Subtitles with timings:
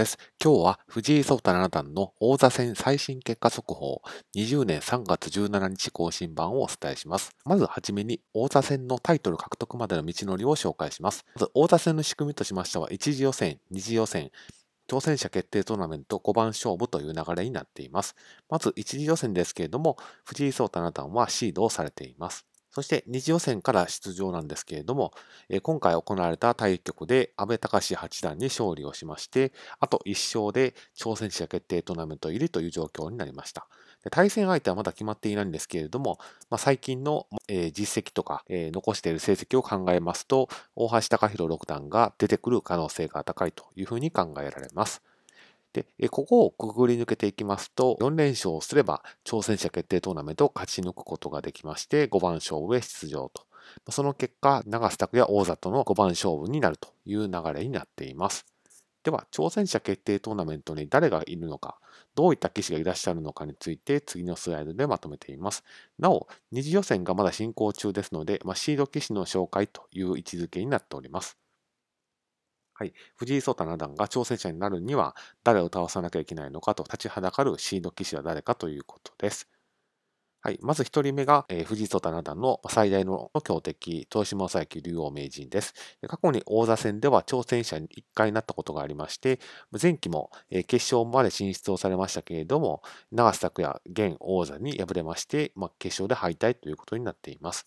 [0.00, 0.16] です。
[0.42, 4.00] 今日は藤井聡太七段の王座戦最新結果速報
[4.34, 7.36] 20年3月17日更新版をお伝えします。
[7.44, 11.26] まずはじめに王座戦のタイトル獲得までの道のりを紹介します。
[11.34, 14.30] まず王座戦の仕組みとしましては1次予選、2次予選、
[14.88, 18.16] 挑戦者決定トーナメント5番勝負という流れになっています。
[18.48, 22.46] まず1次予選ですけれども、藤井聡太七段はシードをされています。
[22.80, 25.12] そして二次予選から出場なんですけれども、
[25.50, 33.66] え今回行われた対局で安倍隆八段に勝利をしまして、あと1勝で挑戦者決定トーナメント入りという状況になりました。
[34.10, 36.16] 対戦相手はまだ決まっていないんですけれども、
[36.48, 45.02] まあ、最近のえ、実績とかえ、残している成績を考えますと、大橋隆弘六段が出てくる可能性が高いというふうに考えられます。
[45.72, 53.46] で、ここをくぐり抜けていきますと、4連勝すれば挑戦者決定トーナメントを勝ち抜くことができまして、5番勝負へ出場と。
[53.90, 58.46] その結果、長瀬拓也王座との5番勝負になるという流れになっています。
[59.02, 61.78] では、挑戦者決定トーナメントに誰がいるのか、
[62.14, 65.64] どういった棋士がいらっしゃるのかについて次のスライドでまとめています。
[65.98, 71.39] なお、二次予選がまだ進行中ですので、まあ、シード棋士の紹介という位置づけになっております。
[72.80, 75.14] はい、藤井聡太七段が挑戦者になるには
[75.44, 79.50] 誰を倒さなきゃいけないのかと立ちはだかるシード棋士は誰かということです。
[80.40, 85.74] はい、まず1人目が、えー、藤井聡太七段の最大の強敵、豊島将之竜王名人です。
[86.08, 89.40] 過去に王座戦では挑戦者に1回になったことがありまして、
[89.78, 92.80] 前期も、えー、決勝まで進出をされましたけれども、
[93.12, 97.66] 長瀬拓也現王座に敗れまして、まあ、決勝で敗退ということになっています。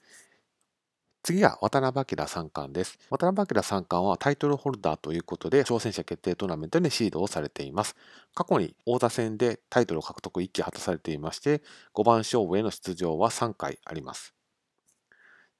[1.24, 3.00] 次は渡辺明三冠です。
[3.10, 7.96] 渡辺明三冠はタイトルホルダーということで、挑戦者決定トーナメントにシードをされています。
[8.36, 11.62] 過去に王座戦でタイトル獲得1期果たされていまして、
[11.94, 14.34] 5番勝負への出場は3回あります。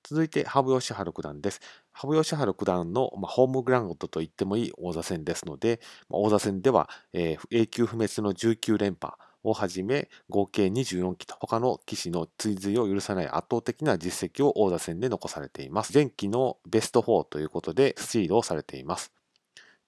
[0.04, 1.62] 続いて、羽生善治九段です。
[1.94, 15.94] 羽生善治九段の、ホームグラウンドと言ってもいい王座戦ですので、王座戦では、えー、永久不滅の19連覇、をはじめ合計24期と他の棋士の追随を許さない圧倒的な実績を王座戦で残されています。
[15.94, 19.23] 前期のベスト4ということでスチードをされています。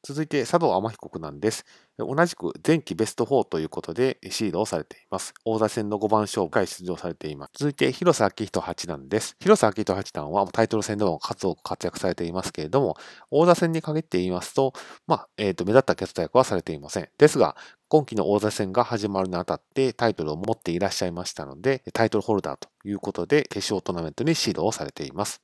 [0.08, 1.66] 続いて佐藤天彦九段です。
[1.98, 5.34] 同じく前期ベスト4ということでシードをされています。
[5.46, 7.54] 王座戦の5番勝負回出場されています。
[7.58, 9.36] 続いて広瀬明人八段です。
[9.40, 12.98] 広瀬明人八段はタイトル戦でも数多く活躍されていますけれども、
[13.32, 14.74] 王座戦に限って言いますと、
[15.08, 17.10] まあ、えっ、ー、と、目立った活躍はされていません。
[17.18, 17.56] ですが、
[17.88, 25.42] 今期の王座戦が始まるにあたってタイトルを持っていらっしゃいましたので、タイトルホルダーということで決勝トーナメントにシードをされています。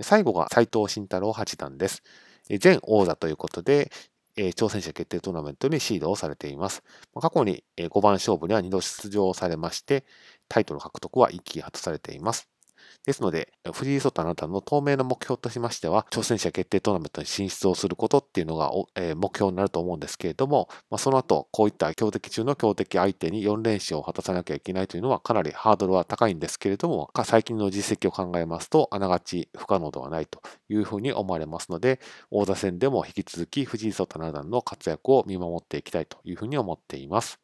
[0.00, 2.02] 最後が斉藤慎太郎八段です。
[2.58, 3.90] 全王座ということで、
[4.36, 6.82] 挑戦者決定トーナメントにシードをされています。
[7.20, 10.04] 過去に5番勝負には2度出場されまして、
[10.48, 12.49] タイトル獲得は1期果たされています。
[13.06, 32.00] ですので、藤井聡太七段の当面の目標としましては、挑戦者決定トーナメントに進出をすることっていうのが、えー、目標になると思うんですけれども、まあ、その後、こういった強敵中の強敵相手に4連勝を果たさなきゃいけないというのは、かなりハードルは高いんですけれども、最近の実績を考えますと、あながち不可能ではないというふうに思われますので、
[32.30, 37.40] 王座戦でも引き続き藤井聡太七段の活躍を見守っていきたいというふうに思っています。